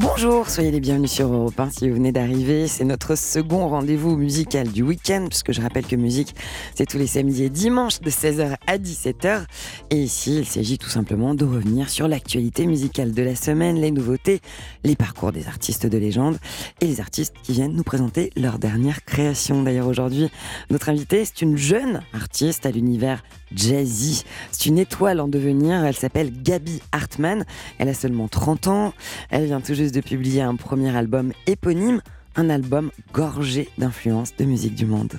[0.00, 2.68] Bonjour, soyez les bienvenus sur Europe 1 si vous venez d'arriver.
[2.68, 6.36] C'est notre second rendez-vous musical du week-end, puisque je rappelle que musique,
[6.76, 9.46] c'est tous les samedis et dimanches de 16h à 17h.
[9.90, 13.90] Et ici, il s'agit tout simplement de revenir sur l'actualité musicale de la semaine, les
[13.90, 14.40] nouveautés,
[14.84, 16.38] les parcours des artistes de légende
[16.80, 19.64] et les artistes qui viennent nous présenter leur dernière création.
[19.64, 20.30] D'ailleurs, aujourd'hui,
[20.70, 24.24] notre invitée, c'est une jeune artiste à l'univers jazzy.
[24.52, 25.84] C'est une étoile en devenir.
[25.84, 27.44] Elle s'appelle Gabi Hartmann.
[27.78, 28.92] Elle a seulement 30 ans.
[29.30, 32.00] Elle vient tout juste de publier un premier album éponyme,
[32.36, 35.14] un album gorgé d'influences de musique du monde.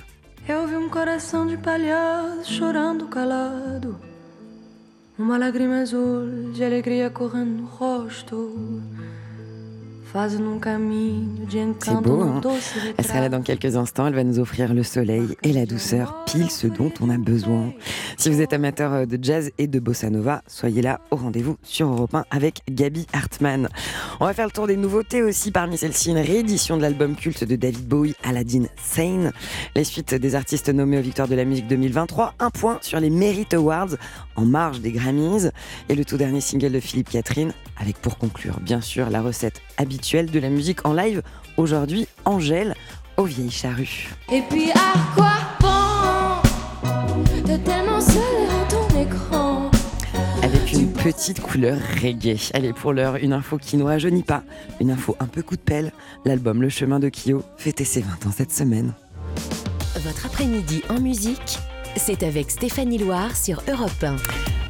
[11.80, 12.40] C'est beau, hein
[12.98, 14.08] Elle sera là dans quelques instants.
[14.08, 17.72] Elle va nous offrir le soleil et la douceur, pile ce dont on a besoin.
[18.16, 21.56] Si vous êtes amateur euh, de jazz et de bossa nova, soyez là au rendez-vous
[21.62, 23.68] sur Europe 1 avec Gabi Hartmann.
[24.18, 25.52] On va faire le tour des nouveautés aussi.
[25.52, 29.32] Parmi celles-ci, une réédition de l'album culte de David Bowie, Aladdin Sane.
[29.76, 32.34] Les suites des artistes nommés aux Victoires de la musique 2023.
[32.40, 33.94] Un point sur les Merit Awards
[34.40, 35.50] en marge des Grammys.
[35.88, 39.60] Et le tout dernier single de Philippe Catherine, avec pour conclure, bien sûr, la recette
[39.76, 41.22] habituelle de la musique en live.
[41.56, 42.74] Aujourd'hui, Angèle
[43.16, 44.08] aux vieilles charrues.
[44.32, 48.22] Et puis à quoi bon de tellement seul
[48.68, 49.70] ton écran?
[50.42, 52.50] Avec une petite couleur reggae.
[52.54, 54.42] Allez, pour l'heure, une info qui ne rajeunit pas,
[54.80, 55.92] une info un peu coup de pelle.
[56.24, 58.94] L'album Le Chemin de Kyo fêtait ses 20 ans cette semaine.
[59.96, 61.58] Votre après-midi en musique,
[61.96, 64.16] c'est avec Stéphanie Loire sur Europe 1.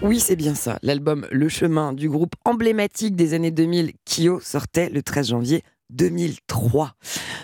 [0.03, 0.79] Oui, c'est bien ça.
[0.83, 6.93] L'album Le Chemin du groupe emblématique des années 2000, Kyo, sortait le 13 janvier 2003.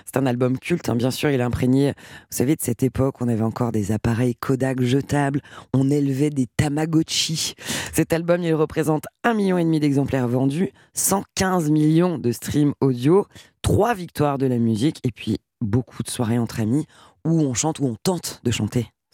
[0.05, 0.97] C'est un album culte, hein.
[0.97, 4.37] bien sûr, il est imprégné, vous savez, de cette époque, on avait encore des appareils
[4.37, 5.41] Kodak jetables,
[5.75, 7.55] on élevait des Tamagotchi.
[7.93, 13.27] Cet album, il représente un million et demi d'exemplaires vendus, 115 millions de streams audio,
[13.63, 16.87] trois victoires de la musique, et puis beaucoup de soirées entre amis
[17.25, 18.87] où on chante, où on tente de chanter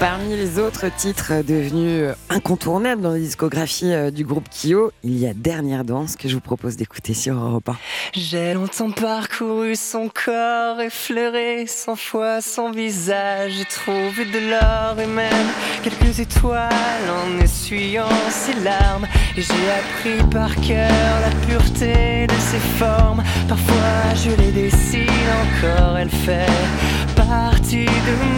[0.00, 5.26] Parmi les autres titres devenus incontournables dans la discographie euh, du groupe Kyo, il y
[5.26, 7.76] a Dernière Danse que je vous propose d'écouter sur Europe 1.
[8.14, 13.54] J'ai longtemps parcouru son corps, effleuré cent fois son visage.
[13.58, 16.70] J'ai trouvé de l'or et quelques étoiles
[17.10, 19.08] en essuyant ses larmes.
[19.36, 23.24] Et j'ai appris par cœur la pureté de ses formes.
[23.48, 25.08] Parfois je les dessine
[25.42, 26.46] encore, elle fait
[27.16, 28.37] partie de moi.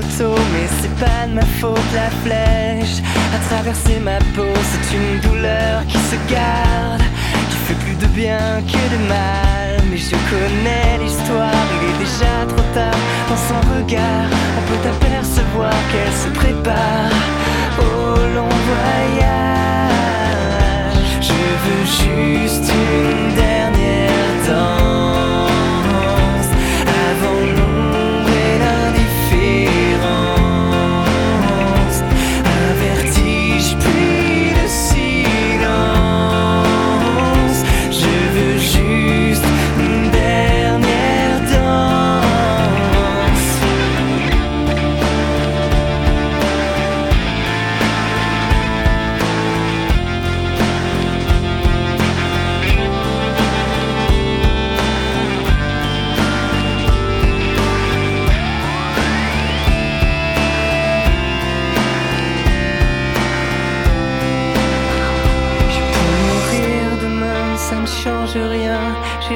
[0.00, 3.02] Mais c'est pas de ma faute la flèche.
[3.34, 4.17] A traverser ma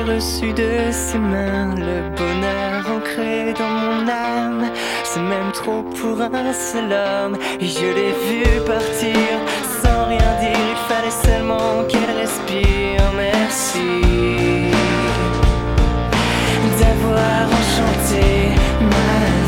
[0.06, 4.70] Reçu de ses mains le bonheur ancré dans mon âme.
[5.04, 7.38] C'est même trop pour un seul homme.
[7.60, 9.38] Et je l'ai vu partir
[9.82, 10.58] sans rien dire.
[10.70, 13.02] Il fallait seulement qu'elle respire.
[13.16, 14.02] Merci
[16.80, 18.50] d'avoir enchanté
[18.80, 19.41] ma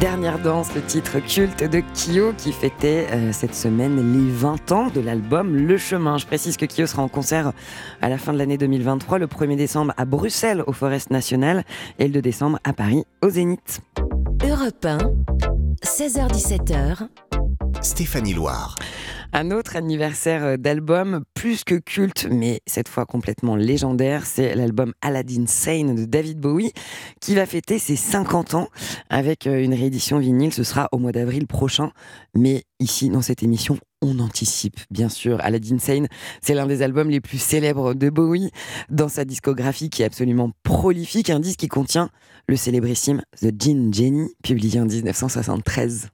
[0.00, 4.88] Dernière danse, le titre culte de Kyo qui fêtait euh, cette semaine les 20 ans
[4.88, 6.18] de l'album Le Chemin.
[6.18, 7.52] Je précise que Kyo sera en concert
[8.02, 11.62] à la fin de l'année 2023, le 1er décembre à Bruxelles au Forest National
[12.00, 13.82] et le 2 décembre à Paris au Zénith.
[14.42, 14.98] Europe 1,
[15.84, 17.08] 16h17h.
[17.84, 18.76] Stéphanie Loire.
[19.34, 24.94] Un autre anniversaire euh, d'album plus que culte, mais cette fois complètement légendaire, c'est l'album
[25.02, 26.72] Aladdin Sane de David Bowie,
[27.20, 28.68] qui va fêter ses 50 ans
[29.10, 30.54] avec euh, une réédition vinyle.
[30.54, 31.90] Ce sera au mois d'avril prochain.
[32.34, 35.38] Mais ici, dans cette émission, on anticipe, bien sûr.
[35.42, 36.08] Aladdin Sane,
[36.40, 38.50] c'est l'un des albums les plus célèbres de Bowie.
[38.88, 42.08] Dans sa discographie qui est absolument prolifique, un disque qui contient
[42.48, 46.08] le célébrissime The Gin Jenny, publié en 1973.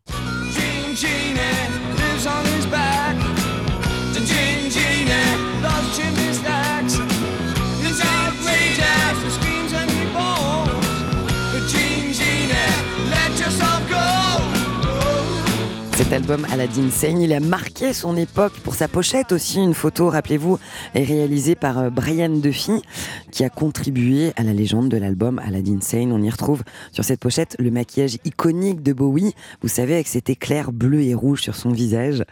[16.11, 19.61] Cet album Aladdin Sane, il a marqué son époque pour sa pochette aussi.
[19.63, 20.59] Une photo, rappelez-vous,
[20.97, 22.83] est réalisée par euh, Brian Duffy,
[23.31, 26.11] qui a contribué à la légende de l'album Aladdin Sane.
[26.11, 30.31] On y retrouve sur cette pochette le maquillage iconique de Bowie, vous savez, avec cet
[30.31, 32.25] éclair bleu et rouge sur son visage.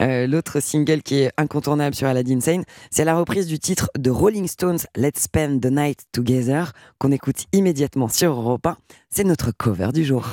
[0.00, 4.10] Euh, l'autre single qui est incontournable sur Aladdin Sane, c'est la reprise du titre de
[4.10, 6.70] Rolling Stones Let's Spend the Night Together,
[7.00, 8.76] qu'on écoute immédiatement sur Europe 1.
[9.10, 10.24] C'est notre cover du jour.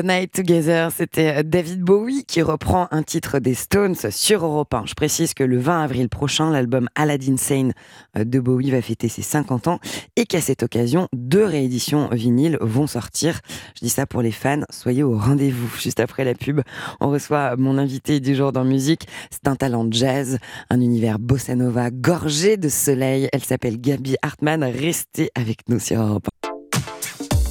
[0.00, 4.84] The Night Together, c'était David Bowie qui reprend un titre des Stones sur Europe 1.
[4.86, 7.72] Je précise que le 20 avril prochain, l'album Aladdin Sane
[8.14, 9.78] de Bowie va fêter ses 50 ans
[10.16, 13.40] et qu'à cette occasion, deux rééditions vinyles vont sortir.
[13.74, 15.74] Je dis ça pour les fans, soyez au rendez-vous.
[15.80, 16.60] Juste après la pub,
[17.00, 19.06] on reçoit mon invité du jour dans musique.
[19.30, 20.38] C'est un talent jazz,
[20.70, 23.28] un univers bossa nova gorgé de soleil.
[23.32, 24.64] Elle s'appelle Gabi Hartmann.
[24.64, 26.28] Restez avec nous sur Europe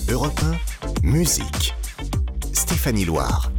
[0.08, 0.13] 1.
[0.13, 0.39] Europe
[1.03, 1.74] 1, musique.
[2.60, 3.50] Stéphanie Loire.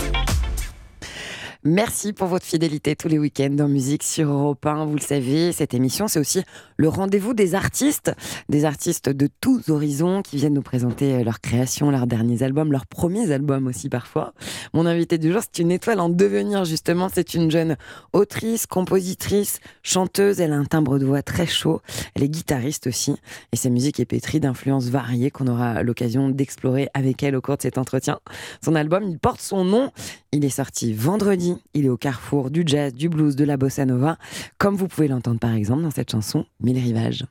[1.62, 4.86] Merci pour votre fidélité tous les week-ends dans Musique sur Europe 1.
[4.86, 6.42] Vous le savez, cette émission, c'est aussi
[6.78, 8.12] le rendez-vous des artistes,
[8.48, 12.72] des artistes de tous horizons qui viennent nous présenter euh, leurs créations, leurs derniers albums,
[12.72, 14.32] leurs premiers albums aussi parfois.
[14.72, 17.10] Mon invité du jour, c'est une étoile en devenir justement.
[17.12, 17.76] C'est une jeune
[18.14, 20.40] autrice, compositrice, chanteuse.
[20.40, 21.82] Elle a un timbre de voix très chaud.
[22.14, 23.16] Elle est guitariste aussi.
[23.52, 27.58] Et sa musique est pétrie d'influences variées qu'on aura l'occasion d'explorer avec elle au cours
[27.58, 28.18] de cet entretien.
[28.64, 29.92] Son album, il porte son nom.
[30.32, 31.56] Il est sorti vendredi.
[31.74, 34.16] Il est au carrefour du jazz, du blues, de la bossa nova,
[34.58, 37.26] comme vous pouvez l'entendre par exemple dans cette chanson Mille rivages.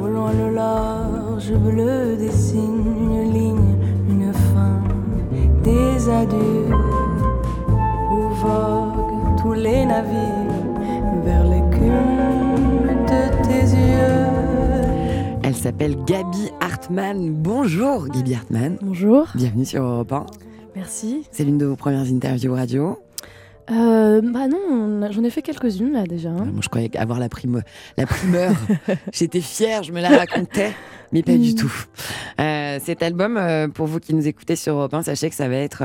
[0.00, 3.76] Au loin le large bleu dessine une ligne,
[4.08, 4.80] une fin,
[5.64, 6.68] des adieux.
[8.12, 10.54] Où voguent tous les navires
[11.24, 15.40] vers l'écume de tes yeux.
[15.42, 17.32] Elle s'appelle Gabi Hartmann.
[17.32, 18.78] Bonjour Gabi Hartmann.
[18.80, 19.26] Bonjour.
[19.34, 20.26] Bienvenue sur Europe 1.
[20.78, 21.24] Merci.
[21.32, 22.96] C'est l'une de vos premières interviews radio.
[23.70, 26.28] Euh, bah non, j'en ai fait quelques-unes là déjà.
[26.30, 27.62] Euh, moi, je croyais avoir la, prime,
[27.96, 28.52] la primeur.
[29.12, 30.72] J'étais fière, je me la racontais,
[31.12, 31.54] mais pas du Mm.
[31.56, 31.84] tout.
[32.40, 35.48] Euh, cet album, euh, pour vous qui nous écoutez sur Europe 1, sachez que ça
[35.48, 35.82] va être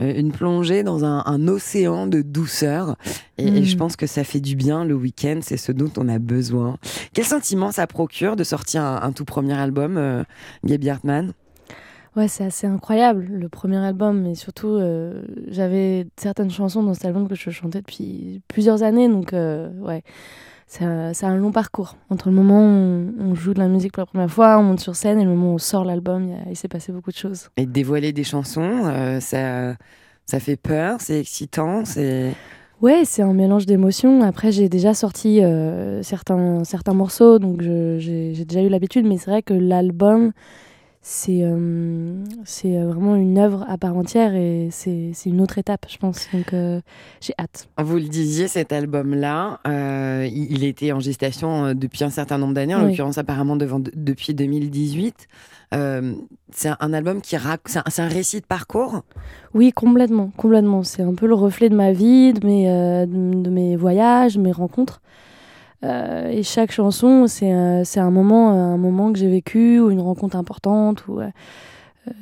[0.00, 2.96] une plongée dans un, un océan de douceur.
[3.38, 3.64] Et, et Mm.
[3.64, 6.76] je pense que ça fait du bien le week-end, c'est ce dont on a besoin.
[7.14, 10.24] Quel sentiment ça procure de sortir un, un tout premier album,
[10.64, 11.32] Gabi Hartmann?
[12.14, 17.06] Ouais, c'est assez incroyable le premier album, mais surtout euh, j'avais certaines chansons dans cet
[17.06, 20.02] album que je chantais depuis plusieurs années, donc euh, ouais,
[20.66, 23.92] c'est un, c'est un long parcours entre le moment où on, joue de la musique
[23.92, 26.34] pour la première fois, on monte sur scène et le moment où on sort l'album,
[26.50, 27.48] il, s'est passé beaucoup de choses.
[27.56, 29.76] Et dévoiler des chansons, euh, ça,
[30.26, 32.32] ça fait peur, c'est excitant, c'est...
[32.82, 34.22] Ouais, c'est un mélange d'émotions.
[34.22, 39.30] Après, j'ai déjà sorti euh, certains, certains morceaux, donc j'ai déjà eu l'habitude, mais c'est
[39.30, 40.32] vrai que l'album,
[41.04, 45.98] c'est euh, c'est vraiment une œuvre à part entière et c'est une autre étape, je
[45.98, 46.28] pense.
[46.32, 46.80] Donc euh,
[47.20, 47.68] j'ai hâte.
[47.78, 52.54] Vous le disiez, cet album-là, euh, il était en gestation euh, depuis un certain nombre
[52.54, 52.90] d'années, en Oui.
[52.90, 55.26] l'occurrence apparemment devant- de- depuis 2018.
[55.74, 56.14] Euh,
[56.52, 59.02] c'est un, album qui raconte, c'est un, récit de parcours?
[59.54, 60.84] Oui, complètement, complètement.
[60.84, 64.38] C'est un peu le reflet de ma vie, de mes, euh, de, de mes voyages,
[64.38, 65.00] mes rencontres.
[65.84, 69.90] Euh, et chaque chanson, c'est euh, un moment, euh, un moment que j'ai vécu ou
[69.90, 71.06] une rencontre importante.
[71.08, 71.20] Ou,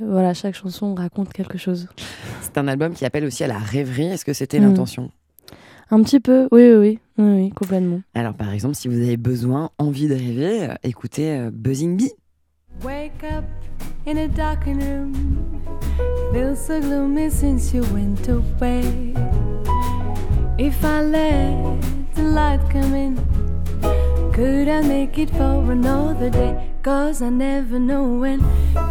[0.00, 1.88] voilà, chaque chanson raconte quelque chose.
[2.42, 4.06] C'est un album qui appelle aussi à la rêverie.
[4.06, 4.64] Est-ce que c'était Mm.
[4.64, 5.10] l'intention?
[5.90, 8.00] Un petit peu, oui, oui, oui, oui, oui, complètement.
[8.14, 12.12] Alors par exemple, si vous avez besoin, envie de rêver, écoutez euh, Buzzing Bee.
[12.84, 13.44] Wake up
[14.06, 15.12] in a darkened room.
[16.32, 18.82] Feels so gloomy since you went away.
[20.58, 21.80] If I let
[22.14, 23.14] the light come in,
[24.40, 26.56] could I make it for another day?
[26.82, 28.40] Cause I never know when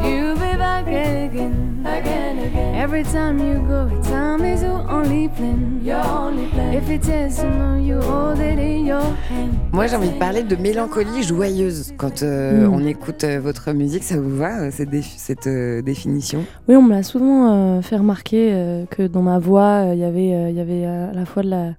[0.04, 2.76] you'll be back again, again, again.
[2.76, 6.76] Every time you go, time is your only plan, your only plan.
[6.76, 9.54] If it says you know, you hold it in your hand.
[9.72, 11.94] Moi, j'ai envie de parler de mélancolie joyeuse.
[11.98, 12.74] Quand euh, Mm.
[12.76, 16.46] on écoute euh, votre musique, ça vous va, euh, cette, défi- cette euh, définition?
[16.68, 20.00] Oui, on me l'a souvent euh, fait remarquer euh, que dans ma voix, euh, il
[20.00, 21.70] y avait, euh, il y avait euh, à la fois de la,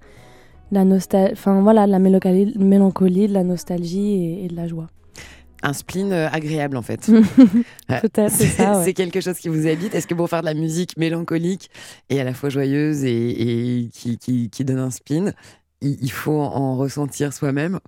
[0.71, 4.87] la nostalgie, enfin voilà, la mélancolie, mélancolie, de la nostalgie et, et de la joie.
[5.63, 7.05] Un spleen euh, agréable en fait.
[7.87, 8.83] Peut-être, c'est ça, ouais.
[8.83, 9.93] c'est quelque chose qui vous habite.
[9.93, 11.69] Est-ce que pour faire de la musique mélancolique
[12.09, 15.33] et à la fois joyeuse et, et qui, qui, qui donne un spin,
[15.81, 17.79] il, faut en ressentir soi-même?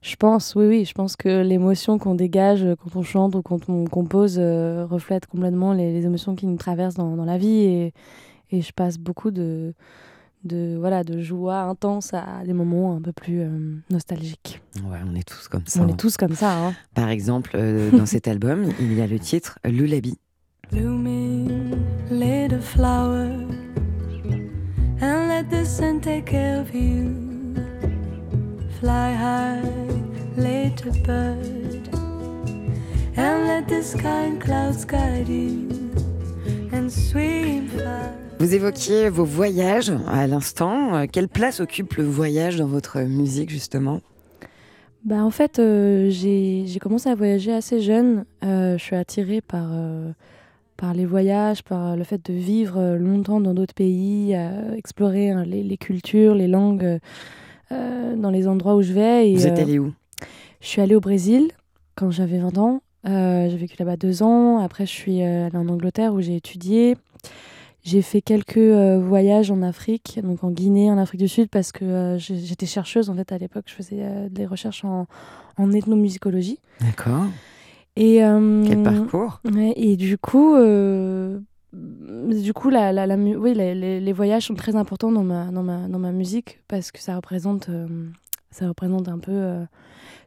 [0.00, 3.68] Je pense, oui, oui, je pense que l'émotion qu'on dégage quand on chante ou quand
[3.68, 7.58] on compose euh, reflète complètement les, les émotions qui nous traversent dans, dans la vie
[7.58, 7.92] et,
[8.50, 9.74] et je passe beaucoup de,
[10.44, 13.48] de, voilà, de joie intense à des moments un peu plus euh,
[13.90, 14.60] nostalgiques.
[14.84, 15.80] Ouais, on est tous comme ça.
[15.80, 15.88] On hein.
[15.88, 16.56] est tous comme ça.
[16.56, 16.74] Hein.
[16.94, 20.18] Par exemple, euh, dans cet album, il y a le titre Lullaby.
[20.70, 23.24] blooming little flower
[25.00, 27.54] and let the sun take care of you
[28.78, 29.62] fly high
[30.36, 31.88] little bird
[33.16, 35.68] and let the sky and clouds guide you
[36.72, 40.94] and swim far Vous évoquiez vos voyages à l'instant.
[40.94, 44.00] Euh, Quelle place occupe le voyage dans votre musique, justement?
[45.04, 48.24] Bah, en fait, euh, j'ai commencé à voyager assez jeune.
[48.44, 50.12] Euh, je suis attirée par, euh,
[50.76, 54.36] par les voyages, par le fait de vivre longtemps dans d'autres pays,
[54.76, 57.00] explorer hein, les, les cultures, les langues
[57.70, 59.30] dans les endroits où je vais.
[59.30, 59.92] Et, Vous êtes euh, allé où?
[60.60, 61.48] Je suis allée au Brésil
[61.96, 62.82] quand j'avais 20 ans.
[63.04, 64.58] J'ai vécu là-bas deux ans.
[64.58, 66.96] Après, je suis allée en Angleterre où j'ai étudié.
[67.84, 71.72] J'ai fait quelques euh, voyages en Afrique, donc en Guinée, en Afrique du Sud, parce
[71.72, 73.64] que euh, j'étais chercheuse en fait à l'époque.
[73.66, 75.06] Je faisais euh, des recherches en,
[75.56, 76.58] en ethnomusicologie.
[76.80, 77.24] D'accord.
[77.96, 78.18] Et,
[78.66, 79.40] Quel parcours?
[79.52, 80.54] ouais, Et du coup,
[81.72, 85.62] du coup la, la, la oui, les, les- voyages sont très importants dans ma, dans
[85.62, 87.68] ma, dans ma musique parce que ça représente,
[88.50, 89.54] ça représente un peu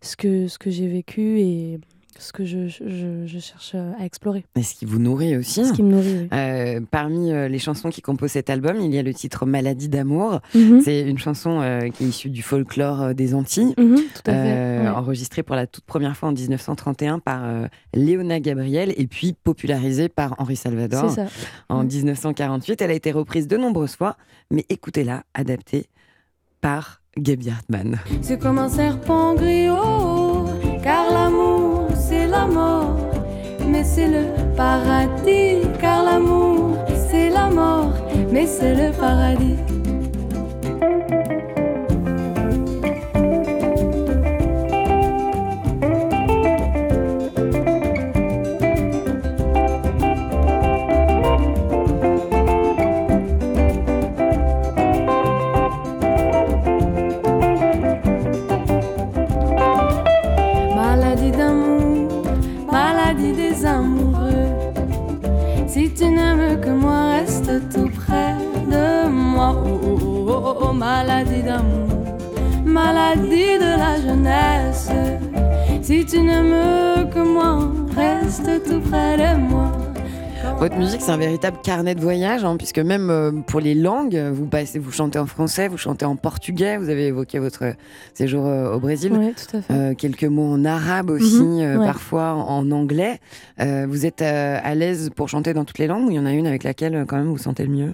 [0.01, 1.79] ce que, ce que j'ai vécu et
[2.21, 4.45] ce que je, je, je cherche à explorer.
[4.55, 5.65] Et ce qui vous nourrit aussi.
[5.65, 6.17] Ce qui me nourrit.
[6.21, 6.27] oui.
[6.33, 9.89] Euh, parmi euh, les chansons qui composent cet album, il y a le titre Maladie
[9.89, 10.39] d'amour.
[10.55, 13.73] Mhm, C'est une chanson euh, qui est issue du folklore euh, des Antilles.
[13.77, 14.37] mhm, tout à fait.
[14.37, 14.87] euh, ouais.
[14.89, 20.07] enregistrée pour la toute première fois en 1931 par euh, Léona Gabriel et puis popularisée
[20.09, 21.25] par Henri Salvador ça.
[21.69, 21.87] en Mm.
[21.87, 22.81] 1948.
[22.81, 24.15] Elle a été reprise de nombreuses fois,
[24.51, 25.87] mais écoutez-la, adaptée
[26.61, 27.97] par Gaby Hartmann.
[28.21, 30.45] C'est comme un serpent griot,
[30.83, 31.50] car l'amour
[33.67, 36.77] mais c'est le paradis, car l'amour
[37.09, 37.93] c'est la mort,
[38.31, 39.70] mais c'est le paradis.
[80.71, 84.15] Votre musique, c'est un véritable carnet de voyage, hein, puisque même euh, pour les langues,
[84.31, 87.73] vous, passez, vous chantez en français, vous chantez en portugais, vous avez évoqué votre
[88.13, 89.11] séjour euh, au Brésil.
[89.13, 89.73] Oui, tout à fait.
[89.73, 91.85] Euh, quelques mots en arabe aussi, Mhm, euh, ouais.
[91.85, 93.19] parfois en anglais.
[93.59, 96.19] Euh, vous êtes euh, à l'aise pour chanter dans toutes les langues ou il y
[96.19, 97.93] en a une avec laquelle euh, quand même vous vous sentez le mieux?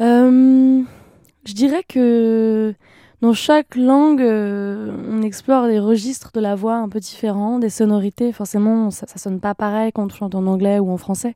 [0.00, 0.82] Euh,
[1.46, 2.74] je dirais que
[3.22, 7.70] dans chaque langue, euh, on explore des registres de la voix un peu différents, des
[7.70, 8.32] sonorités.
[8.32, 11.34] Forcément, ça, ça sonne pas pareil quand on chante en anglais ou en français.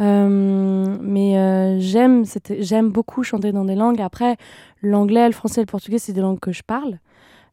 [0.00, 2.24] Euh, mais euh, j'aime,
[2.58, 4.00] j'aime beaucoup chanter dans des langues.
[4.00, 4.36] Après,
[4.82, 6.98] l'anglais, le français, le portugais, c'est des langues que je parle.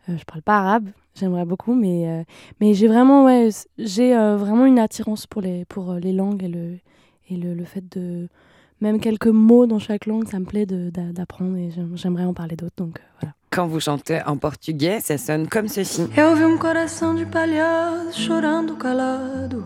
[0.07, 0.89] Je parle pas arabe.
[1.15, 2.25] J'aimerais beaucoup, mais
[2.62, 6.77] mais j'ai vraiment ouais, j'ai vraiment une attirance pour les pour les langues et le
[7.29, 8.29] et le, fait de
[8.81, 12.55] même quelques mots dans chaque langue, ça me plaît d'apprendre et j'aim- j'aimerais en parler
[12.55, 12.75] d'autres.
[12.77, 13.33] Donc voilà.
[13.49, 16.07] Quand vous chantez en portugais, ça sonne comme ceci.
[16.15, 19.65] Eu vi um coração de palhaço chorando calado.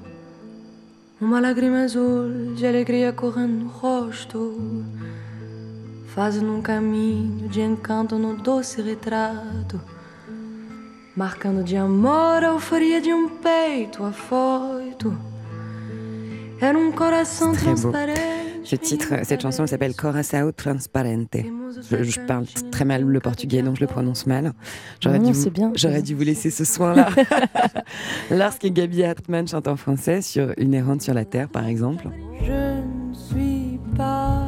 [1.20, 4.86] Uma lágrima azul de alegria correndo no rosto.
[6.14, 9.82] Fazendo um caminho de encanto no doce retrato.
[11.16, 15.18] Marcando de amor a euforia de um peito afoito.
[16.60, 18.41] Era um coração transparente.
[18.64, 21.36] Ce titre, cette chanson elle s'appelle Coração Transparente.
[21.90, 24.54] Je, je parle très mal le portugais, donc je le prononce mal.
[25.02, 26.04] J'aurais Non, dû, vous- bien, c'est j'aurais bien.
[26.04, 27.10] dû vous laisser ce soin-là.
[28.32, 32.08] Lorsque Gabi Hartmann chante en français sur Une errante sur la terre, par exemple.
[32.44, 34.48] Je ne suis pas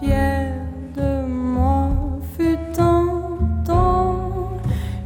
[0.00, 0.54] fière
[0.96, 1.90] de moi.
[2.38, 4.30] Fut un temps,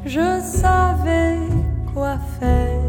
[0.06, 1.38] je savais
[1.92, 2.80] quoi faire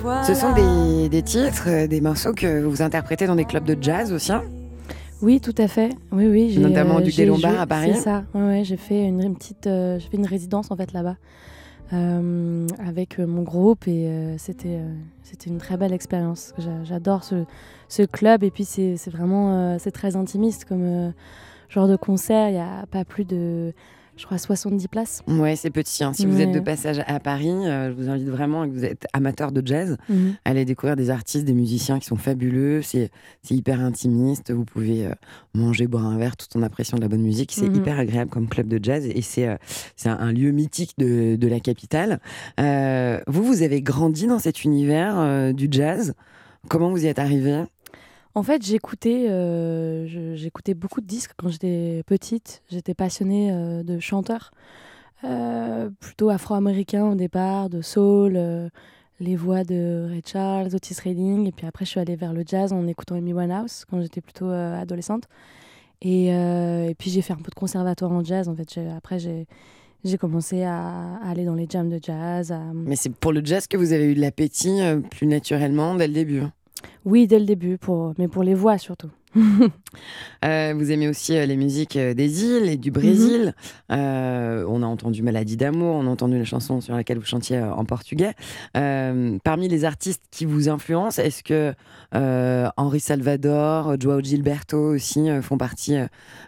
[0.00, 0.22] voilà.
[0.24, 3.76] Ce sont des, des titres, euh, des morceaux que vous interprétez dans des clubs de
[3.80, 4.32] jazz aussi.
[4.32, 4.42] hein
[5.22, 5.90] Oui, tout à fait.
[6.12, 6.58] Oui, oui.
[6.58, 7.92] Notamment euh, du j'ai Lombard à Paris.
[7.94, 8.24] C'est ça.
[8.34, 11.16] Ouais, ouais, j'ai fait une, une petite, euh, j'ai fait une résidence en fait là-bas
[11.92, 14.80] euh, avec mon groupe et c'était,
[15.22, 16.52] c'était une très belle expérience.
[16.58, 17.44] J'a- J'adore ce,
[17.88, 21.12] ce club et puis c'est, vraiment, c'est très intimiste comme
[21.68, 22.48] genre de concert.
[22.48, 23.72] Il y a pas plus de,
[24.16, 25.22] je crois, 70 places.
[25.28, 26.02] Ouais, c'est petit.
[26.02, 26.12] hein.
[26.14, 29.06] Si vous êtes de passage à Paris, euh, je vous invite vraiment, que vous êtes
[29.12, 30.34] amateur de jazz, Mhm.
[30.44, 32.80] à aller découvrir des artistes, des musiciens qui sont fabuleux.
[32.82, 33.10] C'est
[33.50, 34.52] hyper intimiste.
[34.52, 35.10] Vous pouvez euh,
[35.54, 37.52] manger, boire un verre tout en appréciant de la bonne musique.
[37.52, 37.76] C'est Mhm.
[37.76, 39.56] hyper agréable comme club de jazz et c'est euh,
[40.06, 42.20] un, un lieu mythique de, de la capitale.
[43.26, 46.14] Vous, vous avez grandi dans cet univers du jazz.
[46.68, 47.64] Comment vous y êtes arrivé
[48.36, 52.62] En fait, j'écoutais, euh, j'écoutais beaucoup de disques quand j'étais petite.
[52.70, 54.50] J'étais passionnée euh, de chanteurs,
[55.24, 58.38] euh, plutôt afro-américains au départ, de soul,
[59.20, 61.46] les voix de Ray Charles, Otis Redding.
[61.46, 64.20] Et puis après, je suis allée vers le jazz en écoutant Amy Winehouse quand j'étais
[64.20, 65.24] plutôt adolescente.
[66.02, 66.30] Et,
[66.98, 68.50] puis j'ai fait un peu de conservatoire en jazz.
[68.50, 72.54] En fait, après j'ai commencé à, aller dans les jams de jazz.
[72.74, 74.78] Mais c'est pour le jazz que vous avez eu de l'appétit
[75.10, 76.42] plus naturellement dès le début.
[77.04, 79.10] Oui, dès le début, pour, mais pour les voix surtout.
[80.44, 83.54] Euh, vous aimez aussi euh, les musiques euh, des îles et du Brésil.
[83.90, 87.58] Euh, on a entendu Maladie d'amour, on a entendu la chanson sur laquelle vous chantiez
[87.58, 88.34] en portugais.
[88.74, 91.72] Parmi les artistes qui vous influencent, est-ce que
[92.12, 95.96] Henri Salvador, Joao Gilberto aussi font partie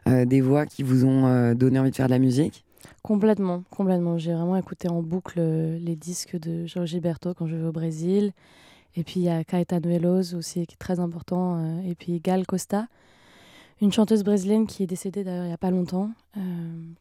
[0.06, 2.64] des voix qui vous ont donné envie de faire de la musique?
[3.02, 4.18] Complètement, complètement.
[4.18, 8.32] J'ai vraiment écouté en boucle les disques de Jorge Gilberto quand je vais au Brésil.
[8.98, 11.80] Et puis il y a Caetano Veloso aussi qui est très important.
[11.86, 12.88] et puis Gal Costa,
[13.80, 16.10] une chanteuse brésilienne qui est décédée d'ailleurs il n'y a pas longtemps,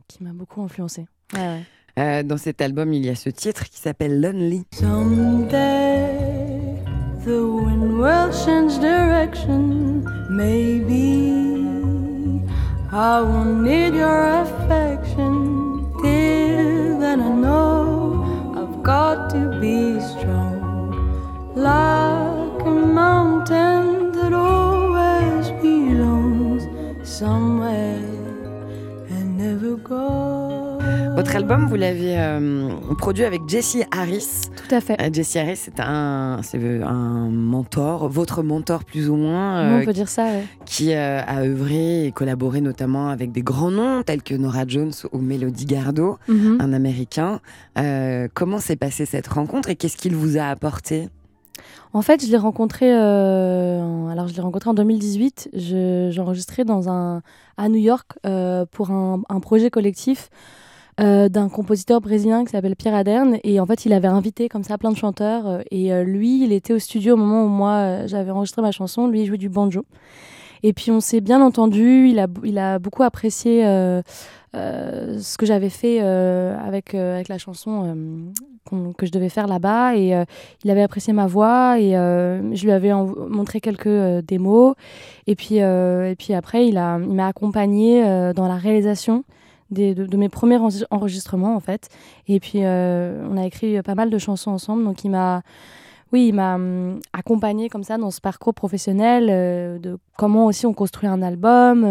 [0.07, 1.07] qui m'a beaucoup influencée.
[1.33, 1.63] Ouais, ouais.
[1.97, 4.65] Euh, dans cet album, il y a ce titre qui s'appelle Lonely.
[4.71, 6.07] Someday
[7.25, 10.03] the wind will change direction.
[10.29, 11.33] Maybe
[12.91, 15.89] I won't need your affection.
[16.03, 20.46] Till then, I know I've got to be strong,
[21.57, 26.67] like a mountain that always belongs
[27.03, 27.99] somewhere
[29.09, 30.77] and never goes.
[31.15, 34.43] Votre album, vous l'avez euh, produit avec Jesse Harris.
[34.55, 35.01] Tout à fait.
[35.01, 39.63] Euh, Jesse Harris, c'est un, c'est un mentor, votre mentor plus ou moins.
[39.67, 40.43] on euh, peut dire ça, ouais.
[40.65, 45.17] Qui a œuvré et collaboré notamment avec des grands noms tels que Nora Jones ou
[45.17, 46.57] Melody Gardot, Mhm.
[46.61, 47.39] un américain.
[48.35, 51.09] comment s'est passée cette rencontre et qu'est-ce qu'il vous a apporté?
[51.93, 55.49] En fait, je l'ai rencontré, euh, en- alors je l'ai rencontré en 2018.
[55.53, 57.21] Je- J'enregistrais dans un
[57.57, 60.29] à New York euh, pour un, un projet collectif
[60.99, 63.37] euh, d'un compositeur brésilien qui s'appelle Pierre Aderne.
[63.43, 65.61] Et en fait, il avait invité comme ça plein de chanteurs.
[65.71, 69.07] et lui, il était au studio au moment où moi j'avais enregistré ma chanson.
[69.07, 69.85] Lui, il jouait du banjo.
[70.63, 72.07] Et puis on s'est bien entendu.
[72.09, 73.63] Il a, il a beaucoup apprécié
[74.57, 77.95] euh, ce que j'avais fait euh, avec, euh, avec la chanson
[78.97, 79.95] que je devais faire là-bas.
[79.95, 80.13] Et
[80.63, 84.75] il avait apprécié ma voix et je lui avais montré quelques démos.
[85.27, 89.23] Et puis, et puis après, il il m'a accompagné euh, dans la réalisation
[89.71, 91.89] des- de, mes premiers enregi- enregistrements en fait.
[92.27, 94.83] Et puis on a écrit pas mal de chansons ensemble.
[94.83, 95.41] Donc il m'a
[96.13, 99.27] oui, il m'a hum, accompagné comme ça dans ce parcours professionnel
[99.81, 101.85] de comment aussi on construit un album,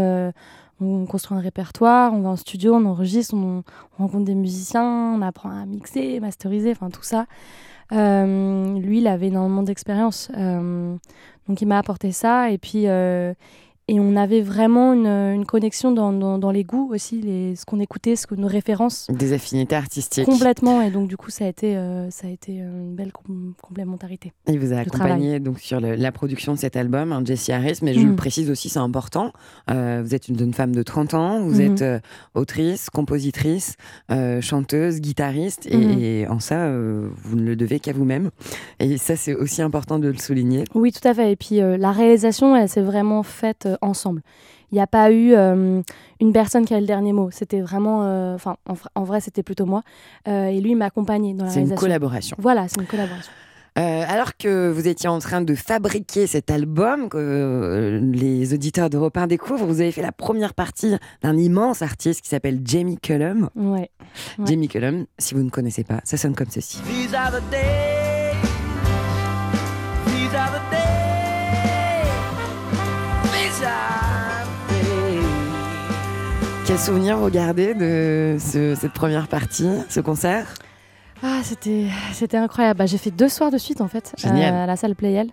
[0.80, 3.62] on construit un répertoire, on va en studio, on enregistre, on,
[3.98, 7.26] on rencontre des musiciens, on apprend à mixer, masteriser, enfin tout ça.
[7.92, 10.96] Euh, lui, il avait énormément d'expérience, euh,
[11.48, 13.32] donc il m'a apporté ça et puis euh,
[13.88, 17.64] et on avait vraiment une, une connexion dans, dans, dans les goûts aussi, les, ce
[17.64, 20.24] qu'on écoutait, ce que nos références Des affinités artistiques.
[20.26, 23.54] complètement et donc du coup ça a été euh, ça a été une belle com-
[23.62, 24.32] complémentarité.
[24.48, 27.78] Il vous a accompagné donc sur le- la production de cet album, hein, Jesse Harris,
[27.82, 28.10] mais je Mhm.
[28.10, 29.32] le précise aussi, c'est important.
[29.70, 31.60] Euh, vous êtes une jeune femme de 30 ans, vous Mhm.
[31.60, 32.00] êtes euh,
[32.34, 33.76] autrice, compositrice,
[34.10, 35.98] euh, chanteuse, guitariste, et, Mhm.
[36.00, 38.30] et en ça, euh, vous ne le devez qu'à vous-même.
[38.80, 40.64] Et ça, c'est aussi important de le souligner.
[40.74, 41.30] Oui, tout à fait.
[41.32, 44.22] Et puis euh, la réalisation, elle s'est vraiment faite euh, ensemble.
[44.72, 45.80] Il n'y a pas eu euh,
[46.20, 47.30] une personne qui a le dernier mot.
[47.30, 48.56] C'était vraiment, euh, enfin,
[48.94, 49.82] en, vrai, c'était plutôt moi.
[50.26, 51.80] Euh, et lui, il m'a accompagné dans la C'est une réalisation.
[51.80, 52.36] collaboration.
[52.40, 53.30] Voilà, c'est une collaboration.
[53.78, 58.88] Euh, alors que vous étiez en train de fabriquer cet album que euh, les auditeurs
[58.88, 62.96] d'Europe 1 découvrent, vous avez fait la première partie d'un immense artiste qui s'appelle Jamie
[62.96, 63.50] Cullum.
[63.54, 63.90] Ouais.
[64.38, 64.46] Ouais.
[64.46, 66.80] Jamie Cullum, si vous ne connaissez pas, ça sonne comme ceci.
[66.84, 68.15] These are the days.
[76.66, 80.52] Quel souvenir vous gardez de ce- cette première partie, ce concert?
[81.22, 82.78] Ah, c'était, c'était incroyable.
[82.78, 84.28] Bah, j'ai fait deux soirs de suite en fait, euh,
[84.64, 85.30] à la salle Playel.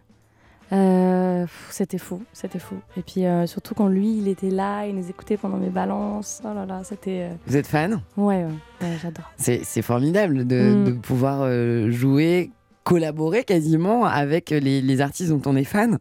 [0.72, 2.76] Euh, c'était fou, c'était fou.
[2.98, 6.42] Et puis euh, surtout quand lui, il était là, il nous écoutait pendant mes balances.
[6.46, 7.30] Oh là là, c'était.
[7.32, 8.02] euh, Vous êtes fan?
[8.16, 8.48] Ouais, ouais,
[8.82, 9.30] ouais, j'adore.
[9.38, 10.84] C'est formidable de, Mm.
[10.86, 11.48] de pouvoir
[11.92, 12.52] jouer,
[12.84, 15.98] collaborer quasiment avec les, les artistes dont on est fan.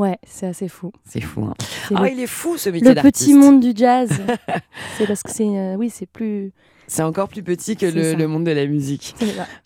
[0.00, 0.92] Ouais, c'est assez fou.
[1.06, 1.42] C'est fou.
[1.44, 1.52] hein.
[1.86, 4.08] C'est Ah, le, il est fou ce métier le petit monde du jazz.
[4.96, 6.52] c'est parce que c'est, euh, oui, c'est plus.
[6.86, 9.14] C'est encore plus petit que le, monde de la musique.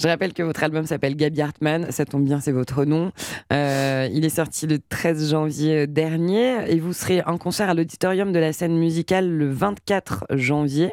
[0.03, 3.12] Je rappelle que votre album s'appelle Gabi Hartmann, ça tombe bien, c'est votre nom.
[3.53, 8.33] Euh, il est sorti le 13 janvier dernier et vous serez en concert à l'auditorium
[8.33, 10.92] de la scène musicale le 24 janvier.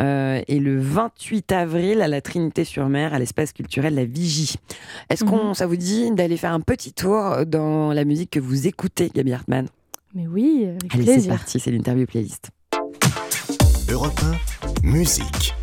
[0.00, 4.56] Euh, et le 28 avril à la Trinité-sur-Mer, à l'espace culturel La Vigie.
[5.10, 5.54] Est-ce qu'on, Mhm.
[5.54, 9.32] ça vous dit d'aller faire un petit tour dans la musique que vous écoutez, Gabi
[9.32, 9.66] Hartmann?
[10.14, 11.32] Mais oui, avec Allez, c'est plaisir.
[11.34, 12.50] parti, c'est l'interview playlist.
[13.90, 14.18] Europe
[14.82, 15.54] 1, musique.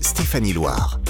[0.00, 1.00] Stéphanie Loire.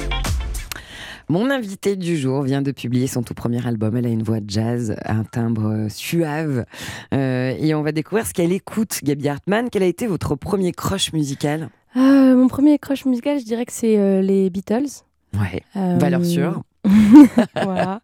[1.30, 3.94] Mon invitée du jour vient de publier son tout premier album.
[3.96, 6.64] Elle a une voix de jazz, un timbre suave.
[7.12, 9.68] Euh, et on va découvrir ce qu'elle écoute, Gabi Hartmann.
[9.70, 11.68] Quel a été votre premier crush musical?
[11.98, 14.86] Euh, mon premier crush musical, je dirais que c'est euh, les Beatles.
[15.34, 16.62] Ouais, Euh, valeur sûre.
[17.62, 18.00] voilà.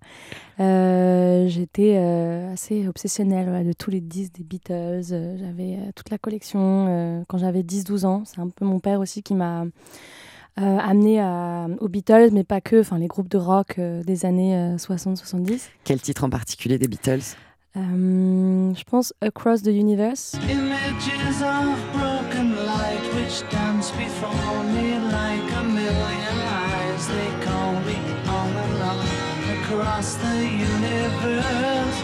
[0.61, 5.03] Euh, J'étais euh, assez obsessionnelle ouais, de tous les disques des Beatles.
[5.09, 8.23] J'avais euh, toute la collection euh, quand j'avais 10-12 ans.
[8.27, 9.63] C'est un peu mon père aussi qui m'a
[10.61, 14.27] euh, amené à- aux Beatles, mais pas que, enfin les groupes de rock euh, des
[14.27, 15.69] années euh, 60-70.
[15.85, 17.23] Quel titre en particulier des Beatles?
[17.77, 20.37] Euh, je pense Across the Universe.
[20.49, 22.03] Images of
[23.35, 27.09] which dance before me like a million eyes.
[27.09, 27.97] They call me
[28.29, 28.99] on and on
[29.59, 30.37] across the
[30.71, 31.99] universe.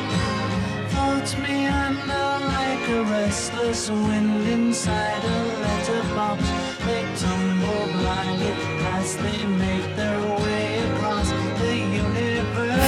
[0.92, 6.42] Floats me under like a restless wind inside a letterbox.
[6.84, 8.52] They tumble blindly
[8.96, 9.46] as they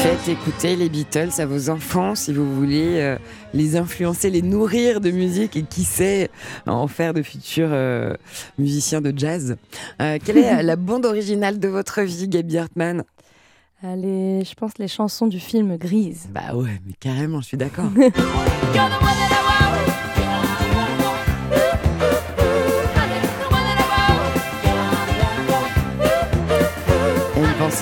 [0.03, 3.17] Faites écouter les Beatles à vos enfants si vous voulez euh,
[3.55, 6.29] les influencer, les nourrir de musique et qui sait
[6.67, 8.15] en faire de futurs euh,
[8.59, 9.57] musiciens de jazz.
[10.01, 13.05] Euh, quelle est la bande originale de votre vie, Gaby Hartmann?
[13.85, 16.29] Les- je pense les chansons du film Grise.
[16.33, 17.91] Bah ouais, mais carrément, je suis d'accord.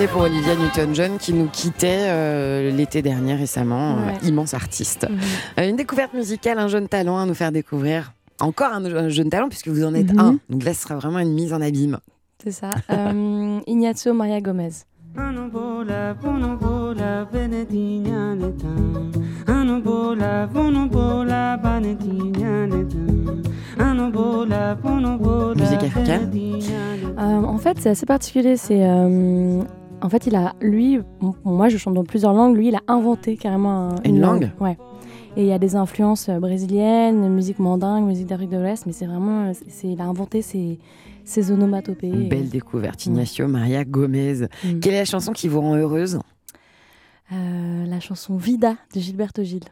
[0.00, 5.06] pensée pour Olivia Newton-John qui nous quittait euh, l'été dernier récemment, euh, immense artiste.
[5.08, 5.18] Mhm.
[5.58, 8.12] Euh, une découverte musicale, un jeune talent à nous faire découvrir.
[8.40, 10.18] Encore un, un jeune talent puisque vous en êtes Mhm.
[10.18, 10.38] un.
[10.48, 11.98] Donc là, ce sera vraiment une mise en abîme.
[12.42, 12.70] C'est ça.
[12.90, 14.70] Euh, Ignacio Maria Gomez.
[15.14, 16.14] Bonobola.
[19.46, 21.58] Anobola, bonobola.
[23.78, 26.30] Anobola, bonobola, Musique africaine.
[27.18, 28.56] Euh, en fait, c'est assez particulier.
[28.56, 29.62] C'est euh,
[30.02, 30.98] en fait, il a lui,
[31.44, 32.56] moi, je chante dans plusieurs langues.
[32.56, 34.76] Lui, il a inventé carrément un- Une langue Ouais.
[35.36, 38.92] Et il y a des influences euh, brésiliennes, musique mandingue, musique d'Afrique de l'Ouest, mais
[38.92, 40.78] c'est vraiment, euh, c'est, il a inventé ces,
[41.24, 42.08] ces onomatopées.
[42.08, 43.06] Une belle découverte.
[43.06, 44.46] Ignacio Maria Gomez.
[44.64, 44.80] Mm.
[44.80, 46.18] Quelle est la chanson qui vous rend heureuse?
[47.32, 49.62] Euh, la chanson Vida de Gilberto Gil.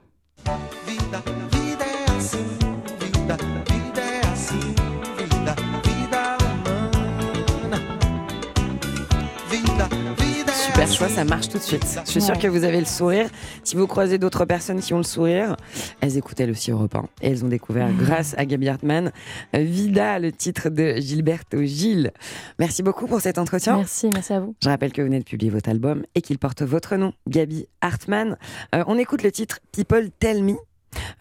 [10.88, 12.01] Super choix, ça marche tout de suite.
[12.07, 13.29] Je suis sûre que vous avez le sourire.
[13.62, 15.55] Si vous croisez d'autres personnes qui ont le sourire,
[16.01, 17.05] elles écoutaient le aussi Europe 1.
[17.20, 19.12] Et elles ont découvert, grâce à Gabi Hartmann,
[19.53, 22.12] Vida, le titre de Gilberto Gil.
[22.59, 23.77] Merci beaucoup pour cet entretien.
[23.77, 24.55] Merci, merci à vous.
[24.62, 27.66] Je rappelle que vous venez de publier votre album et qu'il porte votre nom, Gabi
[27.83, 28.38] Hartmann.
[28.74, 30.55] Euh, on écoute le titre People Tell Me.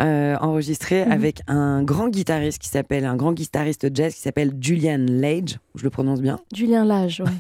[0.02, 1.12] Euh, enregistré Mhm.
[1.12, 5.58] avec un grand guitariste qui s'appelle un grand guitariste jazz qui s'appelle Julian Lage.
[5.76, 6.40] Je le prononce bien.
[6.56, 7.32] Julien Lage, ouais.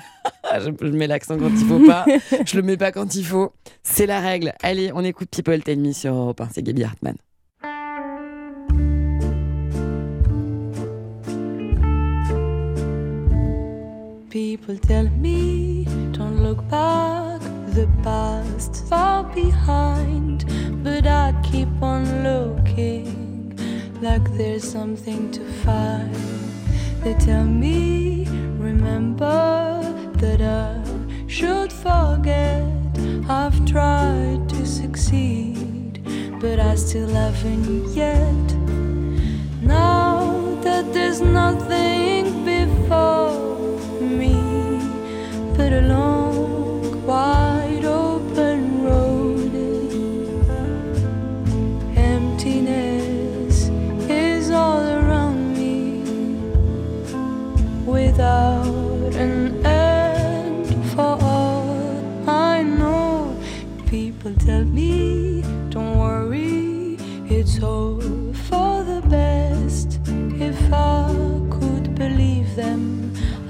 [0.43, 2.05] Ah, je, je mets l'accent quand il faut pas.
[2.45, 3.51] Je le mets pas quand il faut.
[3.83, 4.53] C'est la règle.
[4.63, 7.15] Allez on écoute People Tell Me sur Europe 1 c'est Gaby Hartmann.
[14.29, 17.41] People tell me, don't look back,
[17.73, 20.45] the past far behind.
[20.97, 23.55] But I keep on looking,
[24.01, 26.15] like there's something to find.
[27.03, 28.25] They tell me,
[28.57, 29.79] remember
[30.13, 30.81] that I
[31.27, 32.63] should forget.
[33.29, 36.01] I've tried to succeed,
[36.41, 38.47] but I still haven't yet.
[39.61, 44.33] Now that there's nothing before me
[45.55, 47.56] but a long, wide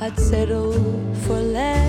[0.08, 0.72] I'd settle
[1.26, 1.87] for less.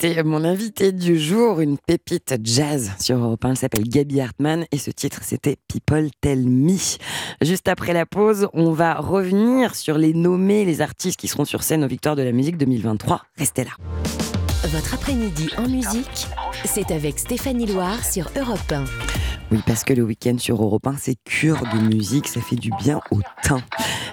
[0.00, 3.50] C'était mon invité du jour, une pépite jazz sur Europe 1.
[3.50, 6.78] Elle s'appelle Gabi Hartmann et ce titre, c'était People Tell Me.
[7.42, 11.62] Juste après la pause, on va revenir sur les nommés, les artistes qui seront sur
[11.62, 13.20] scène aux Victoires de la musique 2023.
[13.36, 13.72] Restez là.
[14.68, 16.28] Votre après-midi en musique,
[16.64, 18.84] c'est avec Stéphanie Loire sur Europe 1.
[19.50, 22.70] Oui, parce que le week-end sur Europe 1, c'est cure de musique, ça fait du
[22.78, 23.60] bien au teint.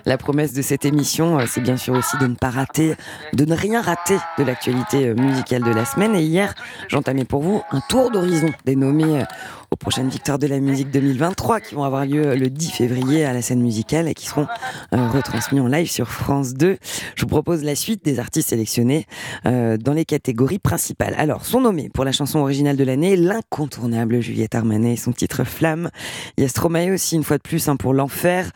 [0.05, 2.95] La promesse de cette émission, euh, c'est bien sûr aussi de ne pas rater,
[3.33, 6.15] de ne rien rater de l'actualité euh, musicale de la semaine.
[6.15, 6.55] Et hier,
[6.87, 9.23] j'entamais pour vous un tour d'horizon euh,
[9.71, 13.33] aux prochaines victoires de la musique 2023 qui vont avoir lieu le 10 février à
[13.33, 14.47] la scène musicale et qui seront
[14.93, 16.77] euh, retransmis en live sur France 2.
[17.15, 19.05] Je vous propose la suite des artistes sélectionnés
[19.45, 21.15] euh, dans les catégories principales.
[21.17, 25.43] Alors, sont nommés pour la chanson originale de l'année l'incontournable Juliette Armanet et son titre
[25.43, 25.89] Flamme.
[26.37, 26.47] Il
[26.91, 28.51] aussi une fois de plus hein, pour l'enfer.